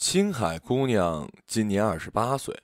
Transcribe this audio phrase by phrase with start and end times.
[0.00, 2.58] 青海姑娘今年二十八岁。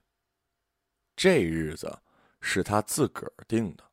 [1.14, 2.00] 这日子
[2.40, 3.84] 是她自个儿定的。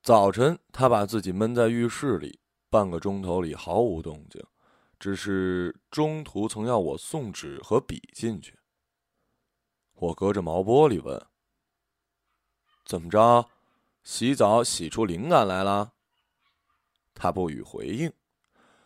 [0.00, 2.38] 早晨，她把自己闷在浴室里，
[2.70, 4.40] 半个钟头里毫无动静，
[5.00, 8.56] 只是中途曾要我送纸和笔进去。
[9.94, 11.20] 我隔着毛玻璃问
[12.86, 13.50] ：“怎么着？
[14.04, 15.94] 洗澡洗出灵感来了？”
[17.12, 18.12] 她不予回应。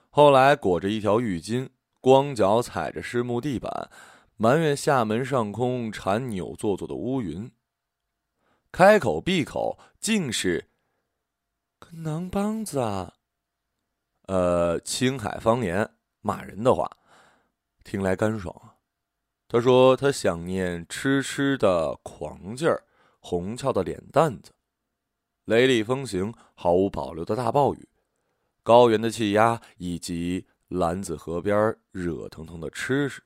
[0.09, 1.69] 后来裹着一条浴巾，
[2.03, 3.91] 光脚踩着湿木地板。
[4.37, 7.53] 埋怨厦门上空缠扭做作的乌云。
[8.73, 10.69] 开口闭口尽是
[11.79, 13.15] “跟囊梆子啊”，
[14.27, 15.89] 呃，青海方言
[16.21, 16.91] 骂人的话，
[17.85, 18.75] 听来干爽啊。
[19.47, 22.83] 他说他想念痴痴的狂劲儿，
[23.21, 24.53] 红俏的脸蛋子，
[25.45, 27.89] 雷厉风行、毫无保留的大暴雨，
[28.65, 33.23] 高原的气压以及兰子河边热腾腾的吃食。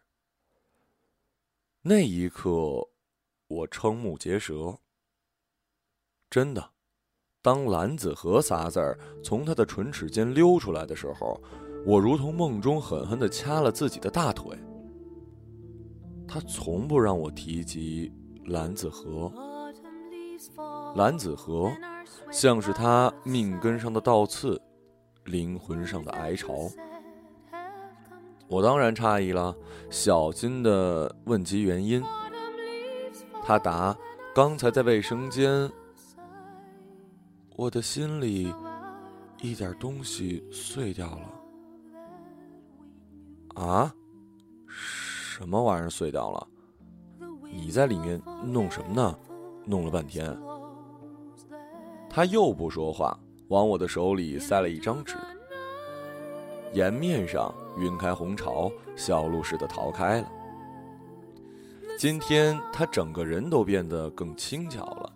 [1.80, 2.50] 那一刻，
[3.46, 4.76] 我瞠目结舌。
[6.28, 6.72] 真的，
[7.40, 11.40] 当“蓝子河”仨字儿从他的唇齿间溜出来的时候，
[11.86, 14.58] 我如同梦中狠狠的掐了自己的大腿。
[16.26, 18.12] 他从不让我提及
[18.46, 19.32] 蓝子河，
[20.96, 21.70] 蓝子河
[22.32, 24.60] 像是他命根上的倒刺，
[25.26, 26.68] 灵魂上的哀巢。
[28.48, 29.54] 我当然诧异了，
[29.90, 32.02] 小心的问及原因。
[33.44, 33.96] 他答
[34.34, 35.70] ：“刚才在卫生间，
[37.56, 38.52] 我的心里
[39.40, 41.32] 一点东西碎掉了。”
[43.62, 43.94] 啊？
[44.68, 46.46] 什么玩意儿碎掉了？
[47.42, 49.18] 你在里面弄什么呢？
[49.64, 50.36] 弄了半天。
[52.08, 55.16] 他又不说话，往我的手里塞了一张纸，
[56.72, 57.54] 颜面上。
[57.78, 60.32] 晕开红潮，小鹿似的逃开了。
[61.98, 65.12] 今天他整个人都变得更轻巧了。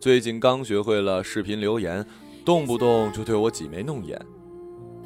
[0.00, 2.02] 最近刚学会了视频留言，
[2.46, 4.18] 动不动就对我挤眉弄眼。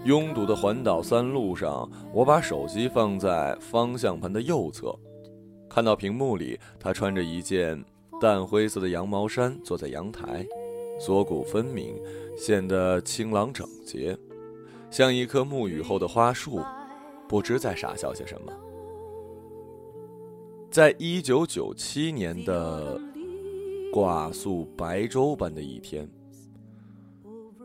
[0.04, 4.96] 拥堵的环岛三路上，我把手机放在方向盘的右侧，
[5.68, 7.84] 看到屏幕里他穿着一件
[8.20, 10.46] 淡灰色的羊毛衫，坐在阳台，
[11.00, 12.00] 锁骨分明，
[12.36, 14.16] 显得清朗整洁，
[14.92, 16.60] 像一棵沐浴后的花树。
[17.28, 18.52] 不知在傻笑些什么。
[20.70, 23.00] 在一九九七年的
[23.90, 26.06] 挂素白粥般的一天，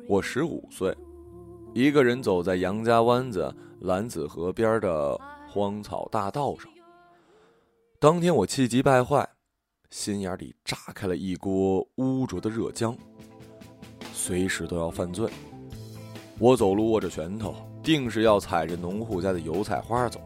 [0.07, 0.95] 我十五岁，
[1.73, 6.71] 一个人走在杨家湾子兰子河边的荒草大道上。
[7.99, 9.27] 当天我气急败坏，
[9.89, 12.95] 心眼里炸开了一锅污浊的热浆，
[14.13, 15.29] 随时都要犯罪。
[16.39, 17.55] 我走路握着拳头。
[17.83, 20.19] 定是要踩着农户家的油菜花走，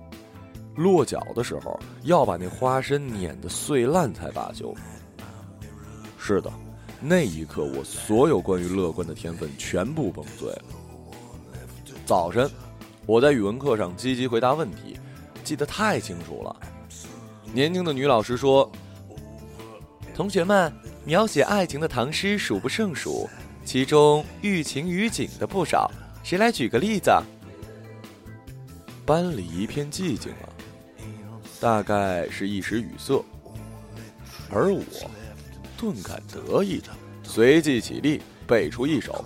[0.76, 4.74] 落脚的时候要把那花身碾得碎烂才罢休。
[6.18, 6.52] 是的，
[7.00, 10.64] 那一刻我所有关于乐观的天分全部崩碎了。
[12.04, 12.50] 早晨，
[13.06, 14.98] 我在语文课上积极回答问题，
[15.44, 16.56] 记得太清楚了。
[17.54, 18.68] 年轻的女老师说
[20.16, 20.74] ：“同学们，
[21.06, 23.30] 描写爱情的唐诗数不胜数，
[23.64, 25.92] 其中寓情于景的不少，
[26.24, 27.12] 谁来举个例子？”
[29.06, 30.50] 班里一片寂静了，
[31.60, 33.24] 大概是一时语塞，
[34.50, 34.82] 而我
[35.76, 36.82] 顿感得意，
[37.24, 39.26] 随即起立背出一首：“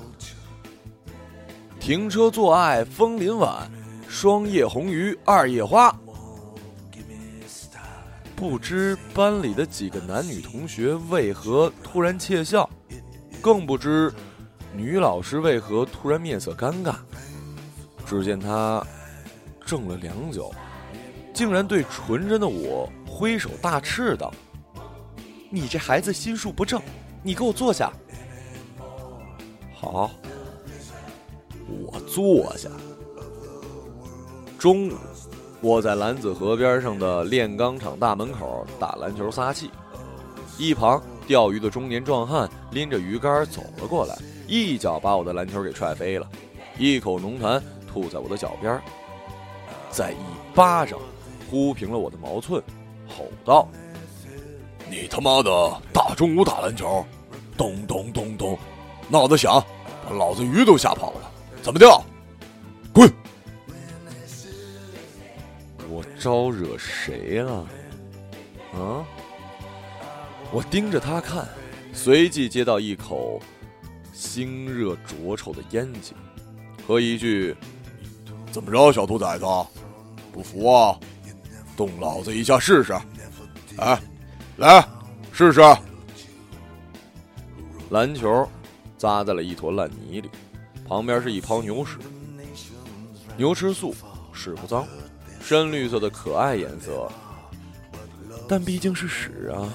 [1.79, 3.69] 停车坐爱枫林晚，
[4.07, 5.95] 霜叶红于二叶花。”
[8.35, 12.69] 不知班里的几个男女同学为何突然窃笑，
[13.41, 14.11] 更不知
[14.75, 16.95] 女老师为何突然面色尴尬。
[18.05, 18.85] 只见她。
[19.67, 20.53] 怔了良久，
[21.33, 24.31] 竟然对纯真的我挥手大斥道
[25.49, 26.79] ：“你这孩子心术不正，
[27.23, 27.91] 你给我坐下。”
[29.73, 30.11] 好，
[31.67, 32.69] 我坐下。
[34.59, 34.93] 中午，
[35.61, 39.71] 我在兰子河边上的炼钢厂大门口打篮球撒气，
[40.59, 44.15] 一旁钓鱼的中年壮汉拎着鱼竿走了过来，
[44.47, 46.29] 一脚把我的篮球给踹飞了，
[46.77, 48.79] 一口浓痰吐在我的脚边。
[49.89, 50.17] 再一
[50.53, 50.99] 巴掌
[51.49, 52.61] 呼平了我的毛寸，
[53.07, 53.67] 吼道
[54.89, 57.05] ：“你他妈的大中午打篮球，
[57.57, 58.57] 咚咚咚咚，
[59.09, 59.63] 闹得响，
[60.05, 61.31] 把老子鱼都吓跑了，
[61.61, 61.87] 怎么的？
[62.93, 63.11] 滚！
[65.89, 67.65] 我招惹谁了？
[68.73, 69.05] 啊？
[70.51, 71.47] 我盯着他看，
[71.93, 73.41] 随即接到一口
[74.15, 76.15] 腥热浊臭的烟气，
[76.87, 77.53] 和一句：
[78.51, 79.45] 怎么着，小兔崽子？”
[80.31, 80.97] 不服啊！
[81.77, 82.93] 动老子一下试试。
[83.77, 84.01] 哎，
[84.57, 84.85] 来，
[85.31, 85.61] 试试。
[87.89, 88.47] 篮球
[88.97, 90.29] 砸在了一坨烂泥里，
[90.87, 91.97] 旁边是一泡牛屎。
[93.37, 93.93] 牛吃素，
[94.33, 94.85] 屎不脏，
[95.41, 97.09] 深绿色的可爱颜色，
[98.47, 99.67] 但毕竟是屎啊！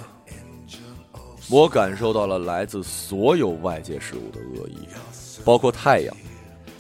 [1.50, 4.86] 我感受到了来自所有外界事物的恶意，
[5.44, 6.16] 包括太阳，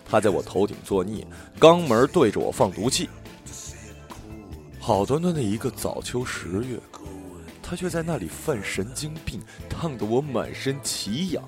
[0.08, 1.26] 它在我头顶作孽，
[1.58, 3.08] 肛门对着我放毒气。
[4.78, 6.78] 好端端的一个早秋十月，
[7.60, 11.42] 它却在那里犯神经病，烫得我满身奇痒。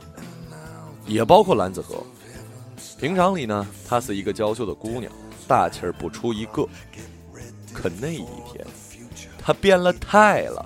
[1.07, 2.05] 也包括蓝子和，
[2.99, 5.13] 平常里呢，她是一个娇羞的姑娘。
[5.47, 6.67] 大气儿不出一个，
[7.73, 8.65] 可那一天，
[9.39, 10.65] 他变了态了，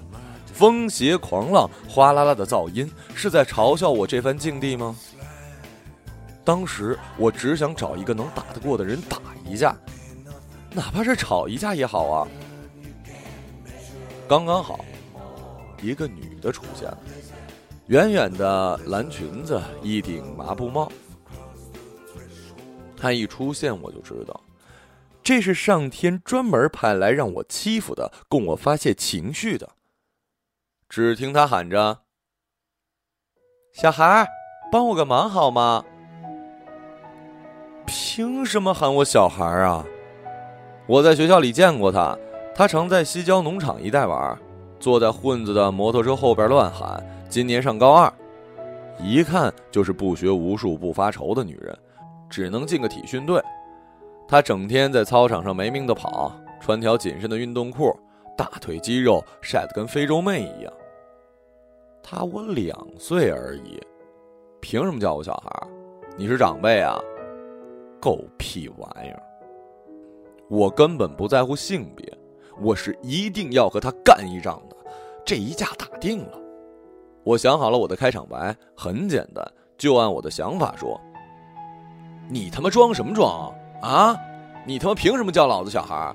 [0.56, 4.97] 风邪狂浪，哗啦啦的噪音，是在嘲笑我这番境地吗？
[6.43, 9.76] 当时我只想找一个能打得过的人打一架，
[10.70, 12.26] 哪怕是吵一架也好啊。
[14.26, 14.82] 刚刚好，
[15.82, 16.99] 一个女的出现了，
[17.88, 20.91] 远远的蓝裙子，一顶麻布帽，
[22.97, 24.41] 她一出现我就知道。
[25.23, 29.69] 这是上天专门派来让我欺负的，供我发泄情绪的。
[30.88, 31.99] 只听他喊着
[33.75, 34.27] ：“小孩，
[34.71, 35.85] 帮我个忙好吗？”
[37.85, 39.85] 凭什么喊我小孩啊？
[40.87, 42.17] 我在学校里见过他，
[42.55, 44.38] 他常在西郊农场一带玩，
[44.81, 47.05] 坐在混子的摩托车后边乱喊。
[47.29, 48.12] 今年上高二，
[49.00, 51.77] 一看就是不学无术不发愁的女人，
[52.31, 53.43] 只能进个体训队。
[54.29, 57.94] 他整天在操场上没命的跑，穿条紧身的运动裤，
[58.37, 60.73] 大腿肌肉晒得跟非洲妹一样。
[62.03, 63.81] 他我两岁而已，
[64.61, 65.67] 凭什么叫我小孩？
[66.17, 66.97] 你是长辈啊？
[68.00, 69.23] 狗屁玩意儿！
[70.49, 72.19] 我根本不在乎性别，
[72.61, 74.77] 我是一定要和他干一仗的。
[75.25, 76.38] 这一架打定了。
[77.25, 79.44] 我想好了我的开场白，很简单，
[79.77, 81.00] 就按我的想法说。
[82.29, 83.53] 你他妈装什么装？
[83.83, 84.17] 啊！
[84.65, 86.15] 你他妈凭什么叫老子小孩？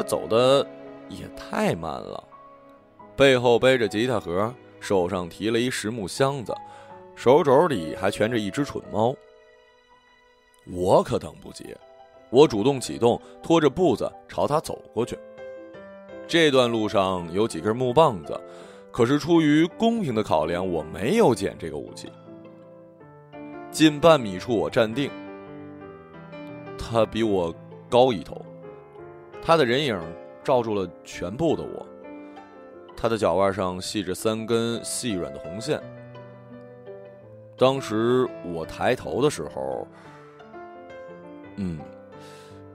[0.00, 0.66] 他走的
[1.10, 2.24] 也太慢了，
[3.14, 4.50] 背后背着吉他盒，
[4.80, 6.54] 手上提了一实木箱子，
[7.14, 9.14] 手肘里还蜷着一只蠢猫。
[10.72, 11.76] 我可等不及，
[12.30, 15.18] 我主动启动，拖着步子朝他走过去。
[16.26, 18.40] 这段路上有几根木棒子，
[18.90, 22.10] 可是出于公平的考量，我没有捡这个武器。
[23.70, 25.10] 近半米处，我站定。
[26.78, 27.54] 他比我
[27.90, 28.42] 高一头，
[29.42, 30.00] 他的人影
[30.44, 31.86] 罩住了全部的我。
[32.96, 35.80] 他的脚腕上系着三根细软的红线。
[37.56, 39.86] 当时我抬头的时候，
[41.56, 41.78] 嗯，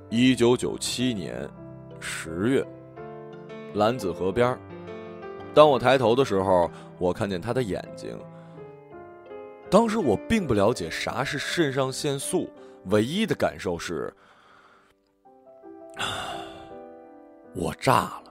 [0.09, 1.47] 一九九七年
[1.99, 2.65] 十月，
[3.73, 4.57] 蓝子河边
[5.53, 8.17] 当我抬头的时候，我看见他的眼睛。
[9.69, 12.49] 当时我并不了解啥是肾上腺素。
[12.85, 14.13] 唯一的感受是，
[17.55, 18.23] 我炸了。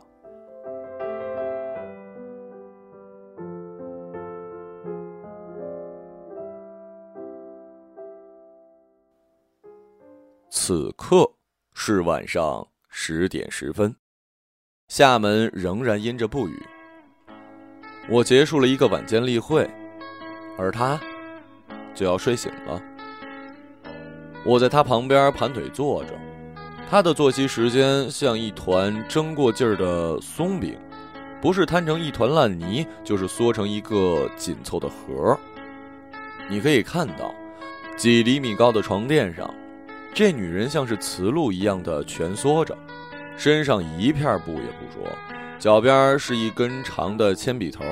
[10.51, 11.31] 此刻
[11.75, 13.95] 是晚上十点十分，
[14.89, 16.63] 厦门仍然阴着不雨。
[18.09, 19.69] 我结束了一个晚间例会，
[20.59, 21.01] 而他
[21.95, 22.83] 就要睡醒了。
[24.45, 26.19] 我在他旁边盘腿坐着，
[26.91, 30.79] 他的作息时间像一团蒸过劲儿的松饼，
[31.41, 35.39] 不是摊成一团烂泥，就是缩成一个紧凑的盒儿。
[36.49, 37.35] 你可以看到，
[37.97, 39.53] 几厘米高的床垫上，
[40.13, 42.77] 这女人像是雌鹿一样的蜷缩着，
[43.37, 45.11] 身上一片布也不着，
[45.59, 47.83] 脚边是一根长的铅笔头，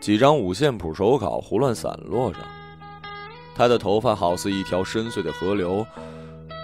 [0.00, 2.38] 几张五线谱手稿胡乱散落着。
[3.54, 5.84] 她的头发好似一条深邃的河流，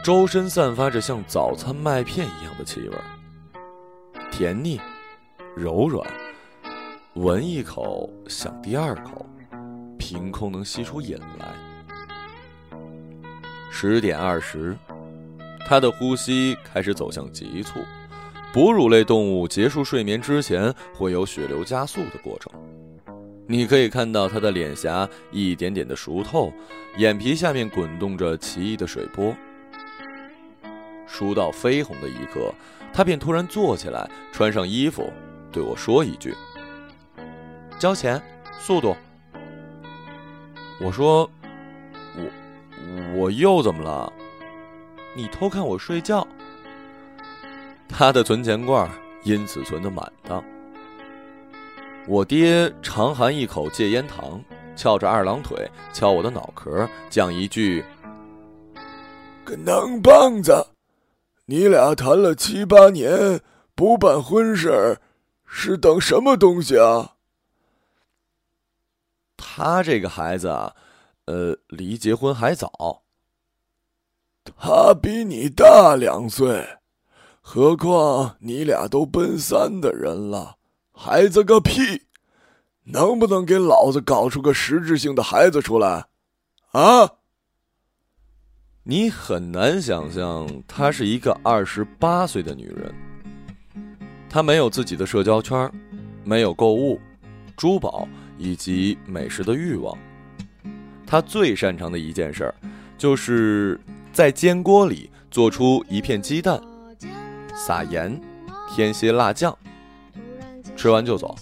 [0.08, 2.96] 周身散发着像早餐麦片一样的气味，
[4.30, 4.80] 甜腻、
[5.54, 6.10] 柔软，
[7.12, 9.26] 闻一口想第二口，
[9.98, 11.48] 凭空能吸出瘾来。
[13.70, 14.74] 十点二十，
[15.66, 17.78] 他的呼吸开始走向急促，
[18.50, 22.50] 哺乳类动物结束睡眠之前会有血流加速的过程。
[23.46, 26.50] 你可以看到他的脸颊一点点的熟透，
[26.96, 29.36] 眼皮下面滚动着奇异的水波。
[31.08, 32.54] 熟到绯红的一刻，
[32.92, 35.10] 他便突然坐起来，穿上衣服，
[35.50, 36.34] 对我说一句
[37.80, 38.22] ：“交钱，
[38.60, 38.94] 速度。”
[40.80, 41.28] 我说
[42.14, 44.12] ：“我我又怎么了？
[45.16, 46.26] 你偷看我睡觉。”
[47.88, 48.88] 他的存钱罐
[49.24, 50.44] 因此存得满当。
[52.06, 54.40] 我爹长含一口戒烟糖，
[54.76, 57.84] 翘着二郎腿敲我的脑壳，讲一句
[59.44, 60.66] ：“个囊棒子，
[61.50, 63.40] 你俩谈了七八年
[63.74, 65.00] 不办婚事儿，
[65.46, 67.14] 是等什么东西啊？”
[69.34, 70.74] 他这个孩子啊，
[71.24, 73.02] 呃，离结婚还早。
[74.44, 76.78] 他比你大两岁，
[77.40, 80.56] 何况你俩都奔三的人了，
[80.92, 82.02] 孩子个屁！
[82.84, 86.08] 能不能给老子搞出个实质性的孩子出来？
[86.72, 87.17] 啊！
[88.90, 92.90] 你很难想象，她是一个二十八岁的女人。
[94.30, 95.70] 她没有自己的社交圈，
[96.24, 96.98] 没有购物、
[97.54, 99.94] 珠宝以及美食的欲望。
[101.06, 102.54] 她最擅长的一件事儿，
[102.96, 103.78] 就是
[104.10, 106.58] 在煎锅里做出一片鸡蛋，
[107.54, 108.18] 撒盐，
[108.74, 109.54] 添些辣酱，
[110.74, 111.36] 吃完就走。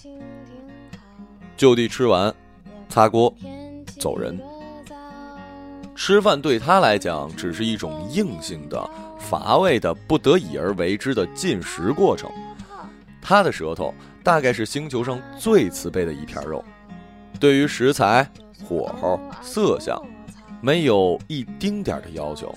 [1.55, 2.35] 就地吃完，
[2.89, 3.33] 擦锅，
[3.97, 4.37] 走人。
[5.97, 12.29] 吃饭对他来讲只是一种硬性的、乏味的、不得已而为之的进食过程。
[13.19, 13.91] 他的舌头
[14.23, 16.63] 大概是星球上最慈悲的一片肉，
[17.39, 18.29] 对于食材、
[18.63, 19.99] 火候、色相，
[20.61, 22.55] 没有一丁点的要求。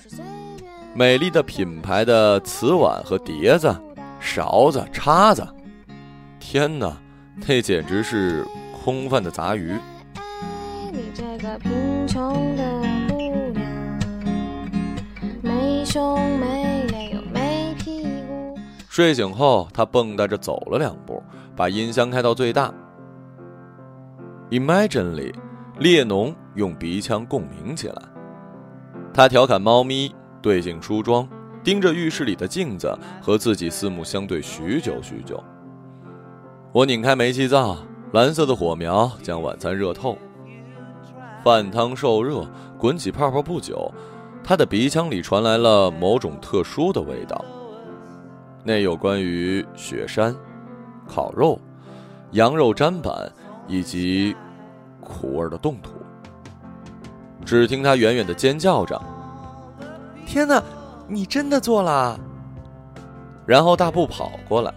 [0.93, 3.75] 美丽的品牌的瓷碗和碟子、
[4.19, 5.45] 勺子、叉子，
[6.39, 6.95] 天哪，
[7.47, 8.45] 那简直是……
[8.83, 9.75] 空泛的杂鱼。
[18.89, 21.21] 睡醒后，他蹦跶着走了两步，
[21.55, 22.73] 把音箱开到最大。
[24.49, 25.33] Imagine 里，
[25.79, 28.01] 列侬用鼻腔共鸣起来。
[29.13, 31.27] 他调侃猫咪，对镜梳妆，
[31.63, 35.43] 盯着浴室里的镜子，和自己四目相对许久许久。
[36.71, 37.77] 我拧开煤气灶。
[38.13, 40.17] 蓝色的火苗将晚餐热透，
[41.45, 42.45] 饭汤受热，
[42.77, 43.41] 滚起泡泡。
[43.41, 43.89] 不久，
[44.43, 47.43] 他的鼻腔里传来了某种特殊的味道，
[48.63, 50.35] 那有关于雪山、
[51.07, 51.59] 烤肉、
[52.31, 53.31] 羊肉砧板
[53.67, 54.35] 以及
[54.99, 55.91] 苦味的冻土。
[57.45, 59.01] 只听他远远的尖叫着
[60.25, 60.61] ：“天哪，
[61.07, 62.19] 你真的做了！”
[63.47, 64.73] 然后大步跑过来。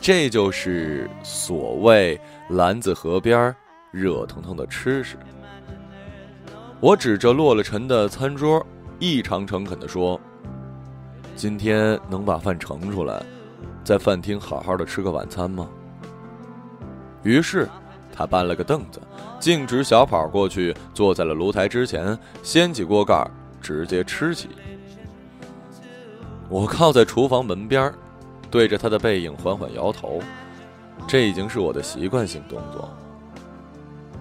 [0.00, 3.54] 这就是所谓篮子河边
[3.92, 5.16] 热腾腾的吃食。
[6.82, 8.60] 我指着落了尘的餐桌，
[8.98, 10.20] 异常诚恳地说
[11.36, 13.24] ：“今天能把饭盛出来，
[13.84, 15.68] 在饭厅好好的吃个晚餐吗？”
[17.22, 17.68] 于是，
[18.12, 19.00] 他搬了个凳子，
[19.38, 23.24] 径直小跑过去，坐在了炉台之前，掀起锅盖，
[23.60, 24.48] 直接吃起。
[26.48, 27.94] 我靠在厨房门边
[28.50, 30.20] 对着他的背影缓缓摇头，
[31.06, 32.90] 这已经是我的习惯性动作。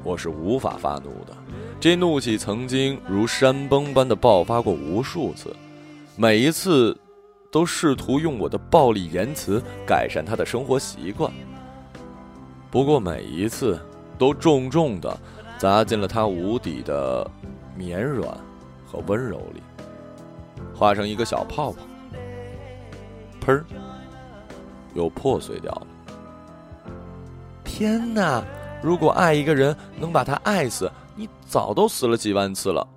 [0.03, 1.35] 我是无法发怒的，
[1.81, 5.51] 这怒气曾经如山崩般的爆发过无数次，
[6.15, 6.95] 每一次
[7.51, 11.33] 都试图用我的暴力言辞改善他的生活习惯。
[12.69, 13.83] 不过每一次
[14.15, 15.19] 都重重的
[15.57, 17.27] 砸进了他无底的
[17.75, 18.29] 绵软
[18.85, 19.63] 和温柔里，
[20.75, 21.77] 化成一个小泡泡，
[23.43, 23.63] 砰。
[24.93, 25.87] 又破碎掉了。
[27.63, 28.43] 天哪！
[28.83, 30.91] 如果爱一个人能把他爱死，
[31.51, 32.87] 早都死了几万次了。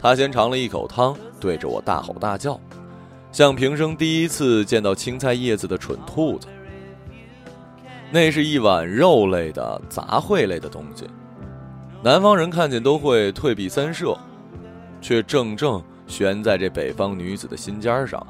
[0.00, 2.58] 他先尝了一口汤，对着我大吼大叫，
[3.32, 6.46] 像平生第一次见到青菜叶子的蠢兔子。
[8.12, 11.04] 那是一碗肉类的杂烩类的东西，
[12.00, 14.16] 南方人看见都会退避三舍，
[15.00, 18.24] 却正正悬在这北方女子的心尖上。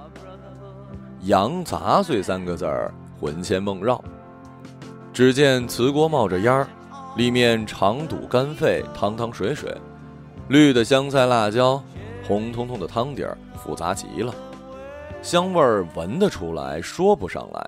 [1.25, 4.03] 羊杂碎三个字儿魂牵梦绕。
[5.13, 6.67] 只见瓷锅冒着烟儿，
[7.17, 9.77] 里面长肚肝肺，汤汤水水，
[10.49, 11.83] 绿的香菜辣椒，
[12.27, 14.35] 红彤彤的汤底儿复杂极了，
[15.21, 17.67] 香味儿闻得出来，说不上来。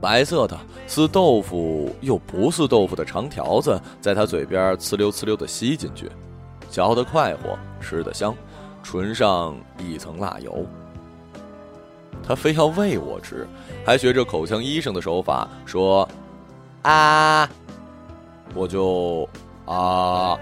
[0.00, 0.56] 白色的
[0.86, 6.10] 似豆腐又不似豆腐的长条子，在他嘴边呲溜呲溜的吸进去，
[6.70, 8.34] 嚼得快活，吃得香，
[8.82, 10.64] 唇上一层辣油。
[12.22, 13.46] 他非要喂我吃，
[13.84, 16.08] 还学着口腔医生的手法说
[16.82, 17.48] ：“啊！”
[18.58, 19.28] 我就
[19.66, 20.36] 啊。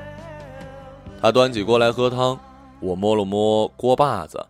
[1.21, 2.39] 他端起锅来喝汤，
[2.81, 4.47] 我摸了摸锅把子，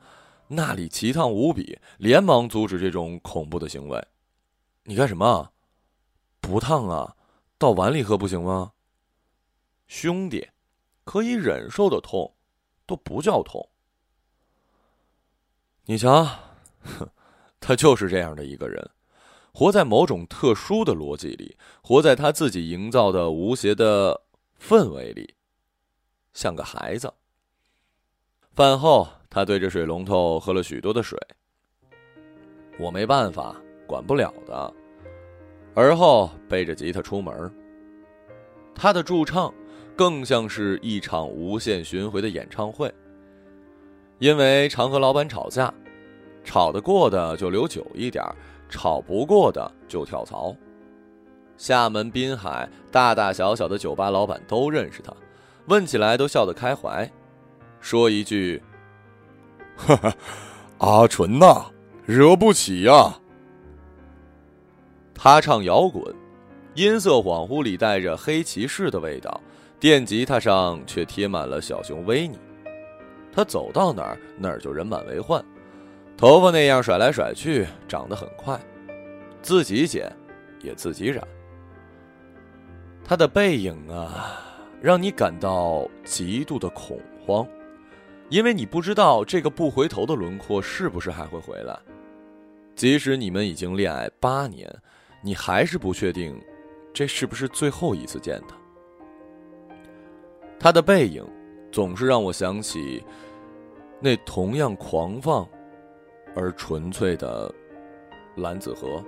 [0.46, 4.06] 那里奇烫无比，连忙阻止这种恐怖的行为。
[4.85, 5.50] 你干什么？
[6.40, 7.16] 不烫啊，
[7.58, 8.73] 到碗里喝不行吗？
[9.88, 10.49] 兄弟，
[11.04, 12.35] 可以忍受的痛，
[12.87, 13.68] 都不叫痛。
[15.87, 16.25] 你瞧。
[16.82, 17.08] 哼，
[17.58, 18.90] 他就是这样的一个人，
[19.58, 24.20] 活在某种特殊的逻辑里，活在他自己营造的无邪的
[24.60, 25.34] 氛围里，
[26.34, 27.10] 像个孩子。
[28.52, 31.18] 饭后，他对着水龙头喝了许多的水。
[32.78, 34.75] 我没办法，管不了的。
[35.75, 37.50] 而后背着吉他出门。
[38.75, 39.50] 他的驻唱，
[39.96, 42.92] 更像是一场无限巡回的演唱会。
[44.18, 45.72] 因为常和老板吵架，
[46.44, 48.22] 吵得过的就留久一点
[48.68, 50.54] 吵不过的就跳槽。
[51.56, 55.12] 厦门滨海大大小小的酒吧老板都认识他，
[55.66, 57.11] 问起来都笑得开怀，
[57.80, 58.62] 说一句
[59.76, 60.14] ：“哈哈，
[60.78, 61.64] 阿纯呐，
[62.04, 63.18] 惹不起呀。”
[65.14, 66.14] 他唱摇滚，
[66.75, 69.40] 音色恍惚里带着黑骑士的味道，
[69.80, 72.38] 电吉他上却贴满了小熊维尼。
[73.32, 75.42] 他走到哪儿，哪儿就人满为患，
[76.16, 78.58] 头发那样甩来甩去，长得很快，
[79.42, 80.11] 自己剪，
[80.62, 81.26] 也自己染。
[83.04, 84.40] 他的背影啊，
[84.80, 87.46] 让你感到极度的恐慌，
[88.30, 91.78] 因为你不知道这个不回头的轮廓是不是还会回来。
[92.75, 94.75] 即使你们已经恋爱八年。
[95.23, 96.40] 你还是不确定，
[96.92, 98.56] 这是不是最后一次见他？
[100.56, 101.26] 他的背影，
[101.73, 103.02] 总是让我想起
[103.99, 105.49] 那同样狂放
[106.37, 107.52] 而纯粹的
[108.37, 109.02] 蓝子河。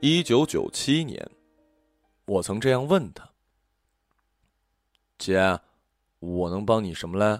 [0.00, 1.28] 一九九七年，
[2.26, 3.28] 我曾这样问他
[5.18, 5.60] ：“姐。”
[6.20, 7.38] 我能帮你什么嘞？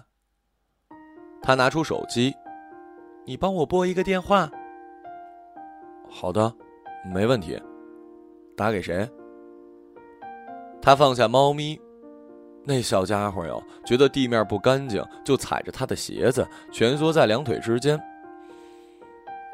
[1.41, 2.31] 他拿出手机，
[3.25, 4.47] 你帮我拨一个电话。
[6.07, 6.55] 好的，
[7.11, 7.59] 没问题。
[8.55, 9.09] 打给谁？
[10.85, 11.81] 他放下猫咪，
[12.63, 17.99] 那小家伙哟，觉得地面不干净，就踩着他的鞋子，蜷缩在两腿之间。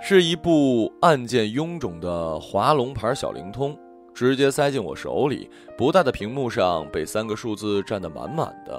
[0.02, 3.80] 是一部按键臃肿的华龙牌小灵通，
[4.14, 8.78] 直接塞进我手里，不大的屏幕上被三个数字占得满满的。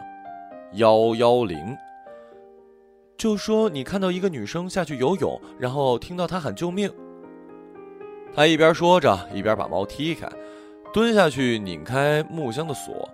[0.75, 1.75] 幺幺零，
[3.17, 6.93] 就说你看到一个女生下去游泳，然后听到她喊救命。
[8.35, 10.29] 他一边说着，一边把猫踢开，
[10.93, 13.09] 蹲下去拧开木箱的锁，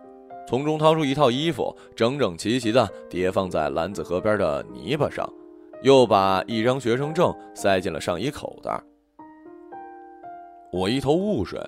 [0.49, 5.33] 从中掏出一套衣服，整整齐齐的叠放在蓝子河边的泥巴上，
[5.83, 8.83] 又把一张学生证塞进了上衣口袋。
[10.73, 11.61] 我一头雾水，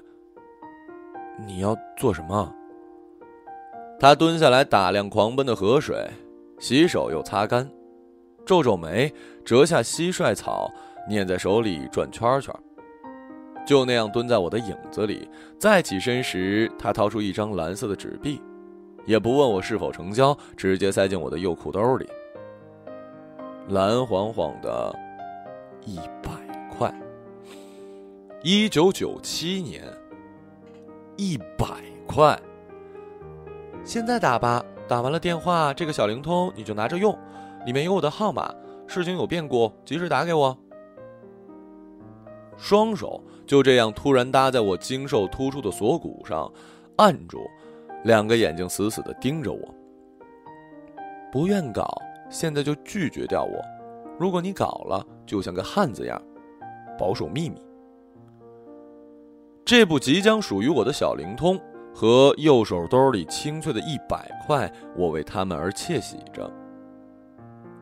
[1.47, 2.53] 你要做什么？
[4.01, 6.11] 他蹲下来打量狂奔的河水，
[6.59, 7.71] 洗手又擦干，
[8.45, 9.13] 皱皱眉，
[9.45, 10.69] 折下蟋蟀草，
[11.09, 12.53] 捻在手里转圈圈。
[13.71, 15.31] 就那样蹲在我的影子里。
[15.57, 18.43] 再起身时，他掏出一张蓝色的纸币，
[19.07, 22.05] 也不问我是否成交，直接塞进我的右裤兜里。
[23.69, 24.93] 蓝晃晃的，
[25.87, 26.33] 一百
[26.77, 26.93] 块。
[28.43, 29.85] 一九九七年，
[31.17, 31.67] 一百
[32.09, 32.37] 块。
[33.85, 37.17] 现在打吧，打完了电话，这个小灵通你就拿着用，
[37.67, 38.53] 里面有我的号码，
[38.89, 40.59] 事情有变故及时打给我。
[42.57, 46.49] 双手就这样突然搭在我精瘦突出的锁骨上，
[46.99, 47.39] 按住，
[48.05, 49.75] 两个眼睛死死的盯着我。
[51.33, 51.85] 不愿搞，
[52.29, 53.61] 现在就拒绝掉我；
[54.21, 56.23] 如果你搞了，就像个汉子样，
[56.97, 57.61] 保守秘密。
[59.65, 61.61] 这部即将属于我的小灵通。
[61.93, 66.49] 和右手兜里清脆的一百块，我为他们而窃喜着。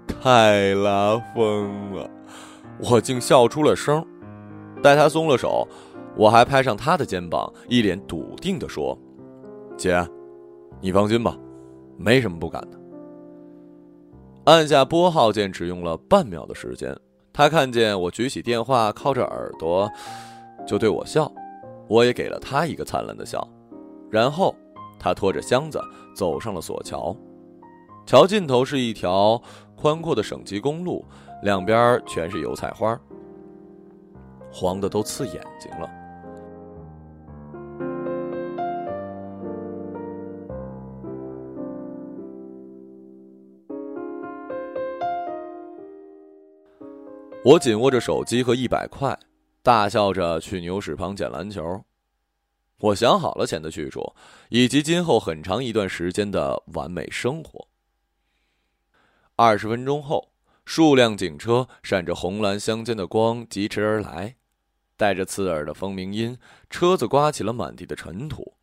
[0.07, 2.11] 太拉风了，
[2.91, 4.03] 我竟笑出了声。
[4.83, 5.67] 待他松了手，
[6.17, 8.97] 我还拍上他的肩膀，一脸笃定地说
[9.77, 10.07] ：“姐，
[10.81, 11.37] 你放心吧，
[11.97, 12.79] 没什么不敢的。”
[14.45, 16.97] 按下拨号键只用了半秒的时间，
[17.33, 19.91] 他看见我举起电话，靠着耳朵，
[20.67, 21.31] 就对我笑，
[21.87, 23.47] 我也给了他一个灿烂的笑。
[24.11, 24.55] 然后，
[24.99, 25.79] 他拖着箱子
[26.15, 27.15] 走上了索桥，
[28.07, 29.41] 桥尽头是一条
[29.77, 31.05] 宽阔的省级公路，
[31.43, 32.99] 两边全是油菜花，
[34.61, 35.89] 黄的都刺眼睛了。
[47.45, 49.17] 我紧握着手机和一百块，
[49.63, 51.85] 大笑着去牛屎旁捡篮球。
[52.81, 54.13] 我想好了钱的去处，
[54.49, 57.69] 以及今后很长一段时间的完美生活。
[59.37, 60.33] 二十分钟后，
[60.65, 64.35] 数辆警车闪着红蓝相间的光疾驰而来，
[64.99, 66.37] 带着刺耳的蜂鸣音，
[66.69, 68.55] 车子刮起了满地的尘土。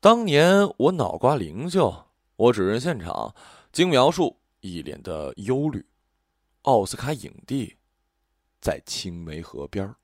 [0.00, 3.34] 当年我脑瓜灵秀，我指认现场，
[3.70, 5.84] 经描述，一脸的忧虑。
[6.62, 7.76] 奥斯卡影帝，
[8.62, 9.94] 在青梅河边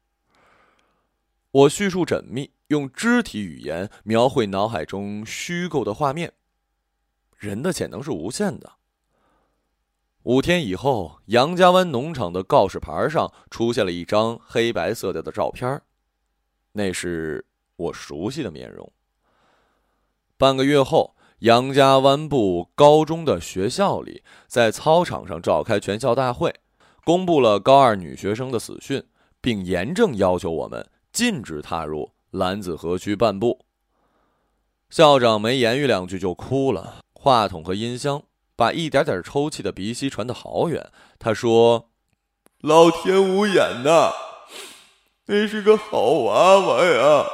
[1.50, 6.34] 我叙述缜密，用肢体语言描绘脑海中虚构的画面。
[7.38, 8.74] 人的潜能是无限的。
[10.24, 15.80] 五天以后，杨家湾农场的告示牌上出现了一张黑白色调的照片，
[16.72, 18.92] 那是我熟悉的面容。
[20.36, 26.54] 半个月后，杨家湾部高中的学校里，在操场上召开全校大会，
[27.02, 29.02] 公布了高二女学生的死讯，
[29.40, 33.64] 并严正要求我们禁止踏入兰子河区半步。
[34.90, 38.22] 校长没言语两句就哭了，话筒和音箱。
[38.60, 40.92] 把一点点抽泣的鼻息传得好远。
[41.18, 41.88] 他说
[42.60, 44.12] ：“老天无眼呐，
[45.24, 47.24] 那是个好娃娃呀。”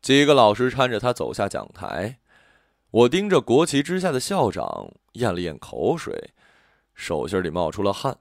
[0.00, 2.20] 几个老师搀着他走下讲台。
[2.92, 6.30] 我盯着国旗之下的校长，咽了咽口水，
[6.94, 8.16] 手心里冒出了汗。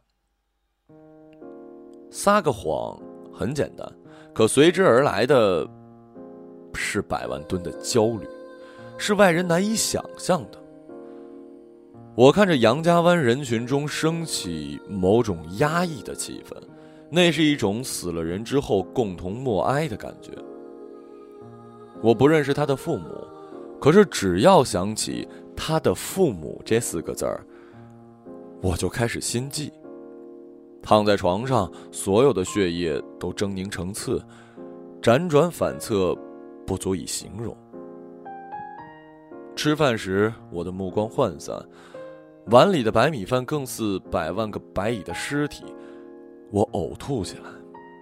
[2.09, 2.99] 撒个谎
[3.31, 3.87] 很简单，
[4.33, 5.69] 可随之而来的
[6.73, 8.27] 是百万吨的焦虑，
[8.97, 10.62] 是外人难以想象的。
[12.15, 16.55] 我看着杨家湾人群中升起某种压抑的气氛，
[17.09, 20.31] 那是一种死了人之后共同默哀的感觉。
[22.03, 23.27] 我不认识他的父母，
[23.81, 27.43] 可是只要想起他的父母这四个字儿，
[28.61, 29.73] 我就开始心悸。
[30.83, 34.21] 躺在床上，所有的血液都狰狞成刺，
[35.01, 36.15] 辗转反侧，
[36.63, 37.57] 不足以形容。
[39.55, 41.57] 吃饭时，我的目光涣散。
[42.47, 45.63] 碗里的白米饭更似百万个白蚁的尸体，
[46.51, 47.49] 我呕吐起来，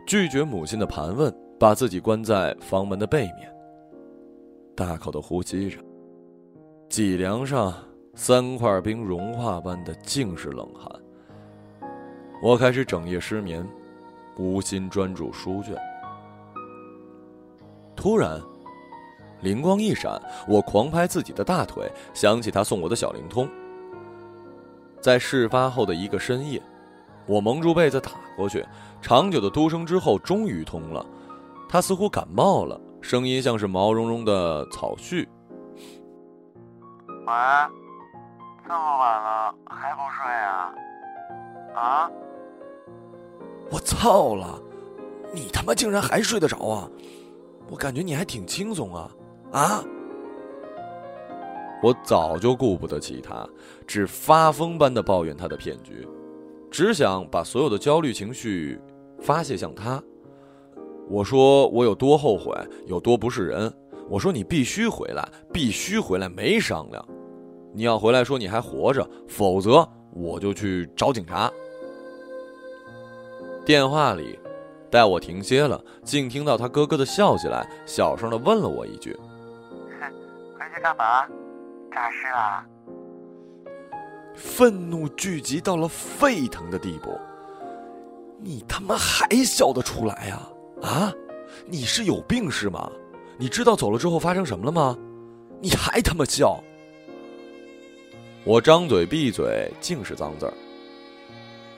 [0.08, 3.54] 拒绝母亲的盘问，把自己关在房门的背面，
[4.76, 5.78] 大口的呼吸着。
[6.90, 7.72] 脊梁上
[8.16, 10.92] 三块冰融化般的尽是冷汗。
[12.42, 13.66] 我开始整夜失眠，
[14.38, 15.78] 无心专注书卷。
[17.96, 18.42] 突然，
[19.42, 23.48] 灵光一闪，我狂拍自己的大腿，想起他送我的小灵通。
[25.02, 26.62] 在事发后的一个深夜，
[27.26, 28.66] 我蒙住被子打过去，
[29.02, 31.06] 长久的嘟声之后终于通了。
[31.68, 35.28] 他似乎感冒了，声音像是毛茸茸的草絮。
[37.08, 37.34] 喂，
[38.68, 40.74] 这么晚了还不睡啊？
[41.76, 42.12] 啊？
[43.72, 44.62] 我操了！
[45.34, 46.90] 你他妈竟然还睡得着啊？
[47.70, 49.10] 我感觉你还挺轻松啊！
[49.54, 49.84] 啊？
[51.82, 53.48] 我早就顾不得其他，
[53.88, 56.08] 只发疯般的抱怨他的骗局，
[56.70, 58.80] 只想把所有的焦虑情绪
[59.20, 60.02] 发泄向他。
[61.10, 63.74] 我说我有多后悔，有多不是人。
[64.08, 67.06] 我说你必须回来，必须回来，没商量。
[67.74, 71.52] 你要回来说你还活着，否则我就去找警察。
[73.66, 74.38] 电话里，
[74.90, 79.18] 待我停歇了，竟听到他咯咯的笑起来，小声的问了我一句
[80.60, 81.26] ：“回去干嘛？”
[81.92, 82.66] 诈尸了！
[84.34, 87.20] 愤怒聚集到了沸腾的地步。
[88.40, 90.42] 你他妈还笑得出来呀？
[90.82, 91.14] 啊？
[91.68, 92.90] 你是有病是吗？
[93.38, 94.98] 你知道走了之后发生什么了吗？
[95.60, 96.64] 你还他妈笑！
[98.44, 100.54] 我张嘴闭嘴尽是脏字儿。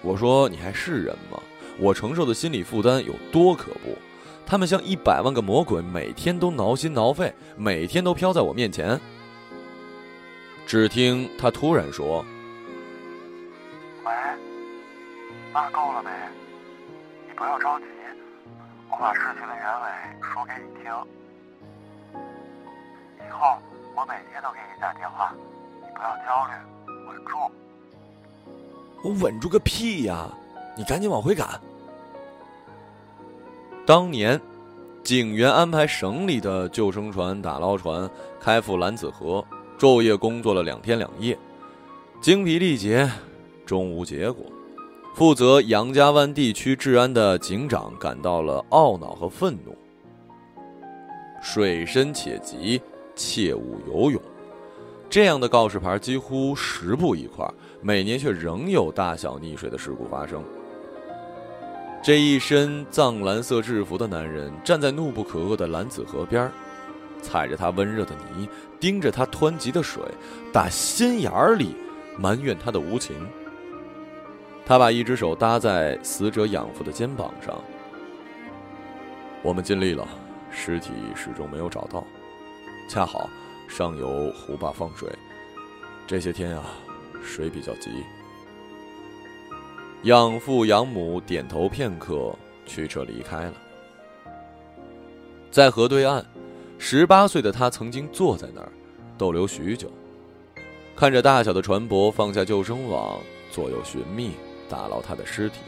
[0.02, 1.41] 我说你还是人吗？
[1.80, 3.97] 我承受的心理负担有多可怖？
[4.45, 8.99] 他们像一百万个魔鬼，每天都挠心挠肺，每天都飘在我面前。
[10.65, 12.26] 只听他突然说
[14.04, 14.12] ：“喂，
[15.54, 16.10] 骂够了没？
[17.28, 17.86] 你不要着急，
[18.89, 19.88] 我把事情的原委
[20.21, 20.91] 说给你听。
[23.19, 23.58] 以后
[23.95, 25.34] 我每天都给你打电话，
[25.82, 26.54] 你不要焦虑，
[27.08, 27.38] 稳住。”
[29.04, 30.28] 我稳住个屁呀！
[30.76, 31.60] 你赶紧往回赶。
[33.86, 34.39] 当年，
[35.04, 39.45] 警员安排省里的救生船、打捞船开赴兰子河。
[39.84, 41.38] 昼夜工作了两天两夜，
[42.22, 43.12] 精疲力竭，
[43.65, 44.46] 终无结果。
[45.13, 49.76] 负责杨家湾地区治安的警长感到了懊恼和愤怒。
[51.41, 52.82] 水深且急，
[53.13, 54.22] 切勿游泳。
[55.10, 57.46] 这样的告示牌几乎十步一块，
[57.82, 60.41] 每年却仍有大小溺水的事故发生。
[62.02, 66.54] 这一身藏蓝色制服的男人站在怒不可遏的蓝子河边儿。
[67.23, 68.47] 踩着他温热的泥，
[68.79, 70.03] 盯着他湍急的水，
[70.51, 71.75] 打心眼儿里
[72.19, 73.15] 埋怨他的无情。
[74.65, 77.59] 他把一只手搭在死者养父的肩膀上。
[79.41, 80.07] 我们尽力了，
[80.51, 82.05] 尸体始终没有找到。
[82.88, 83.29] 恰好
[83.67, 85.09] 上游湖坝放水，
[86.05, 86.65] 这些天啊，
[87.23, 87.89] 水比较急。
[90.03, 93.53] 养父养母点头片刻，驱车离开了。
[95.49, 96.25] 在河对岸，
[96.86, 98.69] 十八岁的他曾经坐在那儿，
[99.17, 99.89] 逗留许久，
[100.98, 104.32] 看着大小的船舶放下救生网，左右寻觅，
[104.67, 105.62] 打捞他的尸体。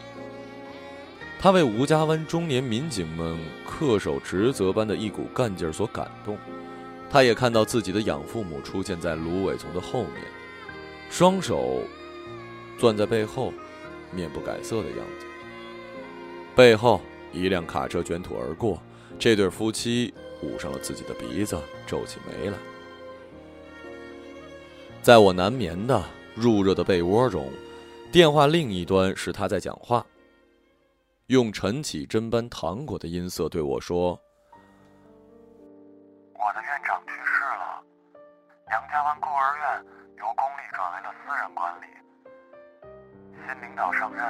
[1.40, 3.34] 他为吴家湾中年民警们
[3.66, 6.36] 恪守职责般的一股干劲儿所感动，
[7.08, 10.22] 他也看到自己的养父母出现在芦苇丛的后面，
[11.08, 11.80] 双手
[12.78, 13.54] 攥在背后。
[14.12, 15.26] 面不改色的样子。
[16.54, 17.00] 背后
[17.32, 18.80] 一辆卡车卷土而过，
[19.18, 22.58] 这对夫妻捂上了自己的鼻子，皱起眉来。
[25.02, 26.02] 在我难眠的
[26.34, 27.50] 入热的被窝中，
[28.10, 30.04] 电话另一端是他在讲话，
[31.26, 34.20] 用陈绮贞般糖果的音色对我说
[36.34, 37.82] ：“我的院长去世了，
[38.70, 39.84] 杨家湾孤儿院
[40.18, 41.86] 由公立转为了私人管理。”
[43.46, 44.24] 新领导上任，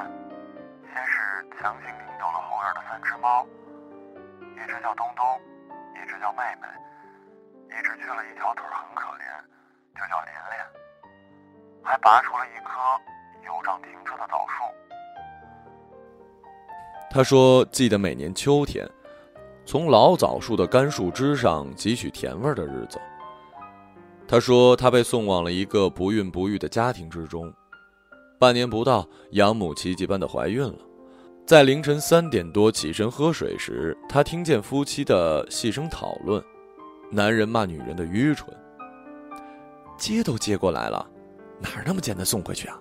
[0.92, 3.46] 先是强行领走了后院的三只猫，
[4.56, 5.24] 一只叫东东，
[5.96, 6.68] 一只叫妹妹，
[7.68, 9.24] 一只缺了一条腿很可怜，
[9.94, 10.64] 就叫连连，
[11.82, 12.70] 还拔出了一棵
[13.44, 14.62] 有障停车的枣树。
[17.11, 18.87] 他说：“记得每年秋天，
[19.64, 23.00] 从老枣树的干树枝上汲取甜味的日子。”
[24.28, 27.52] 他说：“他被送往了一个不孕不育的家庭之中。”
[28.38, 30.78] 半年不到，养母奇迹般的怀孕了。
[31.46, 36.42] 在凌晨三点多起身喝水时，他听见夫妻的细声讨论，
[37.09, 38.52] 男人骂女人的愚蠢。
[39.96, 41.09] 接都接过来了，
[41.61, 42.76] 哪儿那么简单送回去啊？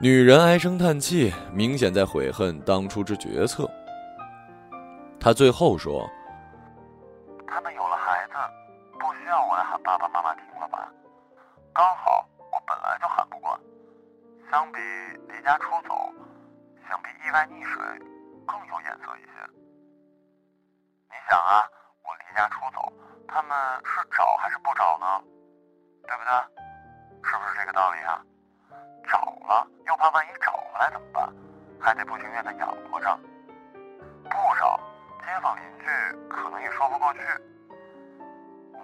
[0.00, 3.70] 女人唉声叹气，明显在悔恨当初之决策。
[5.20, 6.08] 他最后说
[7.46, 8.32] ：“他们有了孩子，
[8.98, 10.90] 不需要我来喊爸爸妈妈听了吧？
[11.74, 13.60] 刚好我。”本来就喊不惯，
[14.50, 14.78] 相比
[15.28, 16.10] 离家出走，
[16.88, 17.82] 想必意外溺水
[18.46, 19.32] 更有眼色一些。
[21.08, 21.64] 你想啊，
[22.02, 22.92] 我离家出走，
[23.28, 25.22] 他们是找还是不找呢？
[26.06, 26.32] 对不对？
[27.24, 28.22] 是不是这个道理啊？
[29.08, 29.18] 找
[29.48, 31.32] 了又怕万一找回来怎么办？
[31.80, 33.18] 还得不情愿的养活着。
[34.24, 34.78] 不找，
[35.20, 35.86] 街坊邻居
[36.28, 37.20] 可能也说不过去。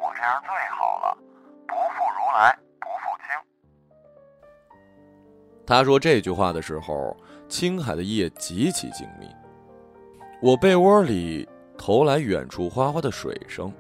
[0.00, 1.18] 我这样最好了，
[1.66, 2.56] 不负如来。
[5.68, 7.14] 他说这句话的时候，
[7.46, 9.28] 青海的夜极其静谧。
[10.40, 13.70] 我被窝里投来远处哗哗的水声。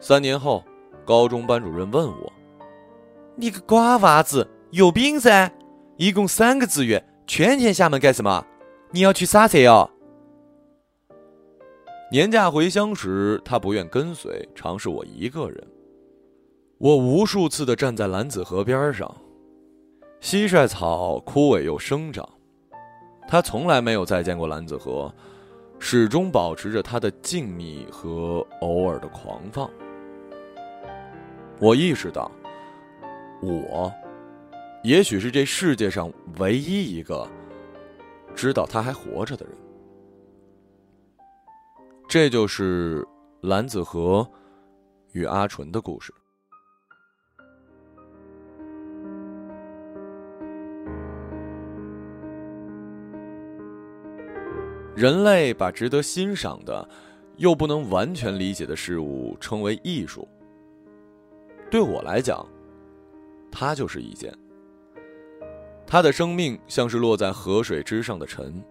[0.00, 0.64] 三年后，
[1.04, 2.32] 高中班主任问我
[3.38, 5.52] ：“你个瓜娃子，有病噻！
[5.98, 8.44] 一共三个志愿，全填厦门干什么？
[8.90, 9.88] 你要去啥车哦？”
[12.10, 15.64] 年假回乡时，他不愿跟随，常是我一个人。
[16.78, 19.08] 我无数次的站在兰子河边上。
[20.24, 22.26] 蟋蟀草枯萎又生长，
[23.28, 25.14] 他从来没有再见过蓝子河，
[25.78, 29.70] 始终保持着他的静谧和偶尔的狂放。
[31.60, 32.32] 我意识到，
[33.42, 33.92] 我，
[34.82, 37.28] 也许是这世界上唯一一个
[38.34, 39.54] 知道他还活着的人。
[42.08, 43.06] 这就是
[43.42, 44.26] 蓝子河
[45.12, 46.14] 与阿纯的故事。
[54.96, 56.88] 人类把值得欣赏的，
[57.36, 60.28] 又不能完全理解的事物称为艺术。
[61.68, 62.46] 对我来讲，
[63.50, 64.32] 它就是一件。
[65.86, 68.62] 他的生命像是落在河水之上的尘，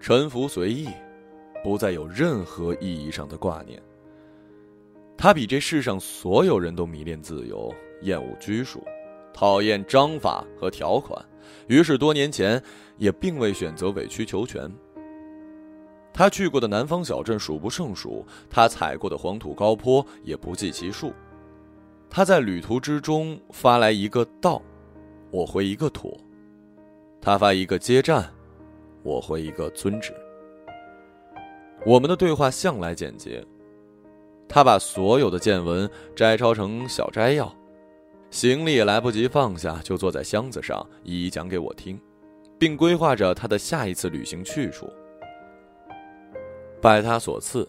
[0.00, 0.88] 沉浮随意，
[1.62, 3.82] 不再有任何意义上的挂念。
[5.16, 8.82] 他比这世上所有人都迷恋自由，厌恶拘束，
[9.32, 11.22] 讨厌章法和条款，
[11.66, 12.62] 于是多年前
[12.96, 14.70] 也并未选择委曲求全。
[16.14, 21.12] 他去过的南方小镇数不胜数，他踩过的黄土高坡也不计其数。
[22.08, 24.62] 他在旅途之中发来一个到，
[25.32, 26.16] 我回一个妥；
[27.20, 28.32] 他发一个接站，
[29.02, 30.14] 我回一个遵旨。
[31.84, 33.44] 我们的对话向来简洁。
[34.48, 37.52] 他把所有的见闻摘抄成小摘要，
[38.30, 42.00] 行李也来不及放下，就坐在箱子上一一讲给我听，
[42.56, 44.88] 并规划着他的下一次旅行去处。
[46.84, 47.66] 拜他所赐，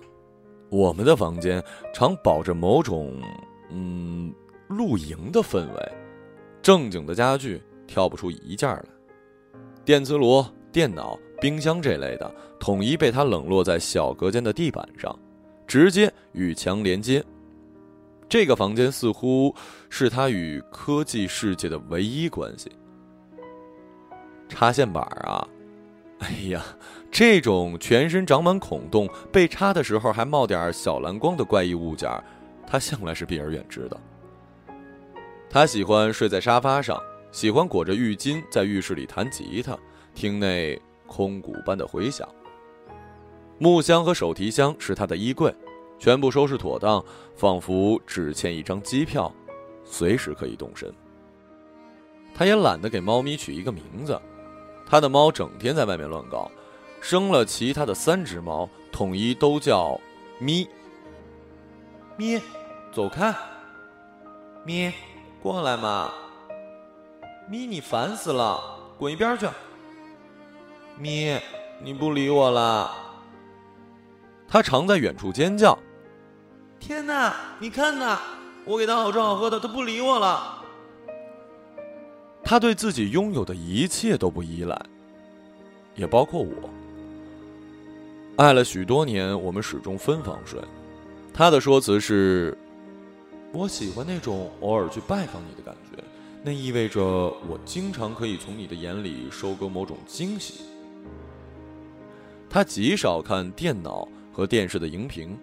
[0.70, 3.18] 我们的房间常保着某种，
[3.72, 4.30] 嗯，
[4.68, 5.92] 露营的氛围。
[6.62, 8.84] 正经的家具挑不出一件来，
[9.86, 15.18] 电磁炉、电脑、冰箱这类的，统一被他冷落在小隔间的地板上，
[15.66, 17.24] 直接与墙连接。
[18.28, 19.56] 这个房间似乎
[19.90, 22.70] 是他与科技世界的唯一关系。
[24.50, 25.48] 插线板啊，
[26.20, 26.62] 哎呀，
[27.16, 32.12] 这种全身长满孔洞、被插的时候还冒点小蓝光的怪异物件，
[32.68, 33.98] 他向来是避而远之的。
[35.50, 37.02] 他喜欢睡在沙发上，
[37.32, 39.78] 喜欢裹着浴巾在浴室里弹吉他，
[40.14, 42.28] 听那空谷般的回响。
[43.60, 45.56] 木箱和手提箱是他的衣柜。
[45.98, 47.02] 全部收拾妥当，
[47.38, 49.34] 仿佛只欠一张机票，
[49.86, 50.94] 随时可以动身。
[52.34, 54.22] 他也懒得给猫咪取一个名字，
[54.86, 56.52] 他的猫整天在外面乱搞，
[57.08, 60.02] 生了其他的三只猫，统一都叫
[60.40, 60.68] 咪。
[62.18, 62.42] 咪，
[62.92, 63.32] 走开！
[64.66, 64.92] 咪，
[65.40, 66.12] 过来嘛！
[67.48, 68.60] 咪，你烦死了，
[68.98, 69.48] 滚一边去！
[70.98, 71.40] 咪，
[71.80, 72.92] 你不理我了。
[74.48, 75.78] 他常在远处尖叫。
[76.80, 77.36] 天哪！
[77.60, 78.18] 你看呐，
[78.66, 80.60] 我给他好吃好喝的，他不理我了。
[82.44, 84.76] 他对自己拥有的一切都不依赖，
[85.94, 86.68] 也包括我。
[88.38, 90.60] 爱了许多年，我们始终分房睡。
[91.34, 92.58] 他的说辞是
[93.54, 96.04] ：“我喜欢那种偶尔去拜访你的感觉，
[96.44, 100.66] 那意味着我经常可以从你的眼里收割某种惊喜。”
[102.50, 105.38] 他极少看电脑和电视的荧屏。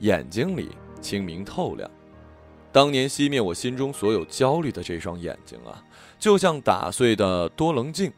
[0.00, 0.68] 眼睛里
[1.00, 1.90] 清明透亮，
[2.70, 5.82] 当年熄灭我心中所有焦虑的这双眼睛啊，
[6.20, 8.12] 就像打碎的多棱镜，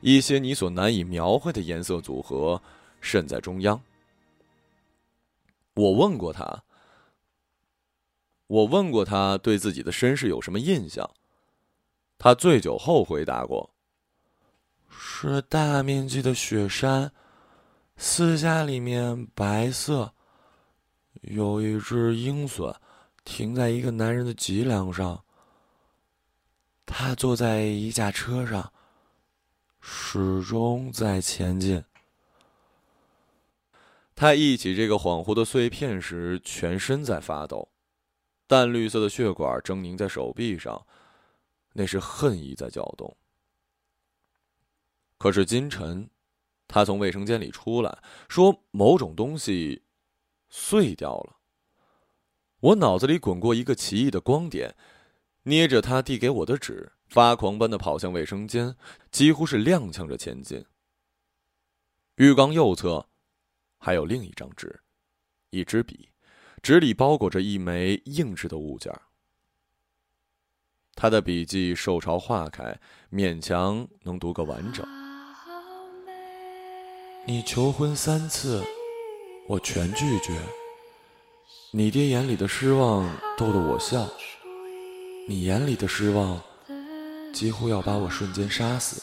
[0.00, 2.62] 一些你所难以描绘的颜色组合
[3.00, 3.80] 渗在中央。
[5.74, 6.64] 我问过他，
[8.46, 11.08] 我问过他对自己的身世有什么印象，
[12.18, 13.70] 他醉酒后回答过
[14.90, 17.12] ：“是大面积的雪山，
[17.96, 20.12] 四下里面白色。”
[21.22, 22.72] 有一只鹰隼
[23.24, 25.24] 停在一个男人的脊梁上，
[26.86, 28.72] 他坐在一架车上，
[29.80, 31.84] 始终在前进。
[34.20, 37.68] 他忆起这个恍惚的碎片时，全身在发抖，
[38.48, 40.84] 淡绿色的血管狰狞在手臂上，
[41.74, 43.16] 那是恨意在搅动。
[45.18, 46.10] 可是今晨，
[46.66, 49.84] 他从卫生间里出来，说某种东西。
[50.50, 51.36] 碎掉了。
[52.58, 54.74] 我脑子里滚过一个奇异的光点，
[55.44, 58.74] 捏着他递给我的纸，发狂般的跑向卫生间，
[59.12, 60.64] 几乎是踉跄着前进。
[62.16, 63.07] 浴缸右侧
[63.78, 64.80] 还有另一张纸，
[65.50, 66.10] 一支笔，
[66.62, 68.92] 纸里包裹着一枚硬质的物件。
[70.94, 72.78] 他的笔记受潮化开，
[73.10, 74.86] 勉强能读个完整。
[77.26, 78.64] 你求婚三次。
[79.48, 80.38] 我全拒绝。
[81.70, 84.06] 你爹眼里的失望逗得我笑，
[85.26, 86.38] 你眼里的失望
[87.32, 89.02] 几乎要把我瞬间杀死。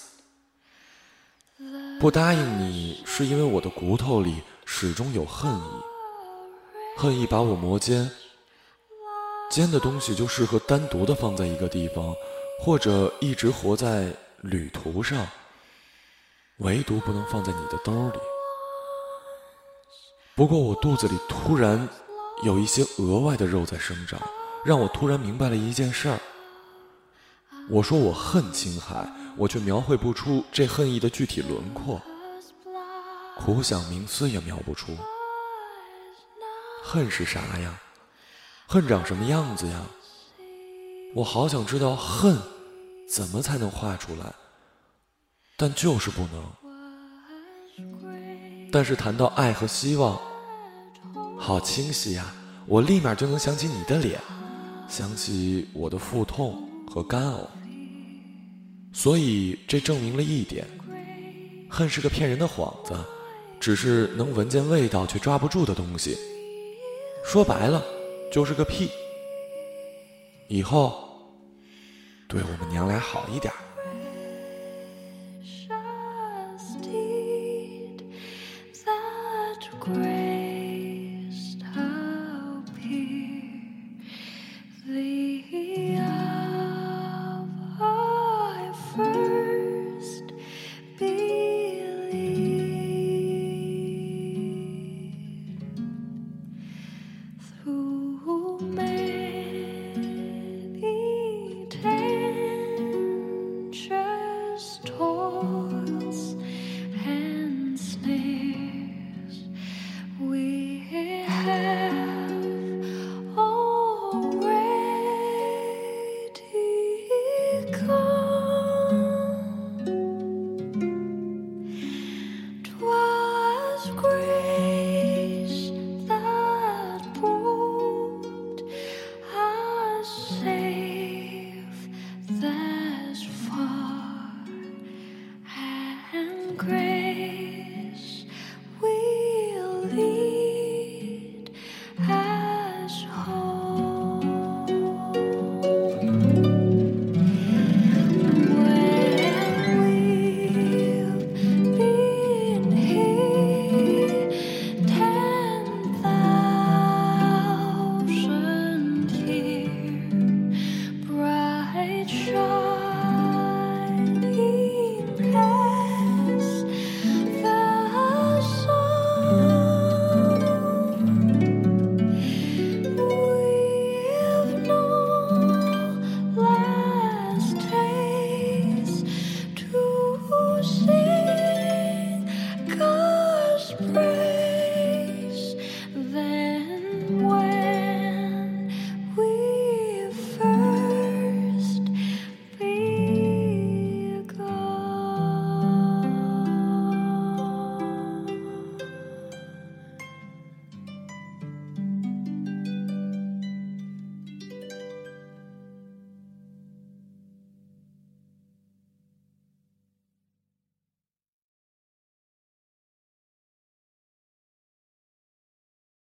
[2.00, 5.62] 不答应你是因为我的骨头里始终有恨意，
[6.98, 8.10] 恨意把我磨尖。
[9.50, 12.14] 尖的东西就适合单独的放在一个地方，
[12.60, 15.26] 或者一直活在旅途上，
[16.58, 18.20] 唯独不能放在你的兜里。
[20.36, 21.88] 不过，我肚子里突然
[22.44, 24.20] 有一些额外的肉在生长，
[24.66, 26.20] 让我突然明白了一件事儿。
[27.70, 32.02] 我说我恨青海，我却描绘不出这恨意的具体轮廓，
[33.38, 34.98] 苦想冥思也描不出。
[36.84, 37.82] 恨是啥呀？
[38.68, 39.82] 恨长什么样子呀？
[41.14, 42.38] 我好想知道恨
[43.08, 44.34] 怎么才能画出来，
[45.56, 46.44] 但就是不能。
[48.72, 50.20] 但是谈到爱和希望，
[51.40, 52.34] 好清晰呀！
[52.66, 54.20] 我立马就能想起你的脸，
[54.90, 57.48] 想起我的腹痛和干呕。
[58.92, 60.68] 所以这证明了一点：
[61.70, 62.94] 恨是个骗人的幌子，
[63.66, 66.16] 只是能闻见味道却抓不住的东西。
[67.24, 67.84] 说白了
[68.32, 68.92] 就是个屁。
[70.48, 70.94] 以后
[72.28, 73.52] 对我们娘俩好一点。